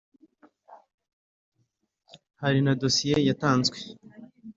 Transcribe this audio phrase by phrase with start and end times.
[2.41, 3.77] Hari na dosiye yatanzwe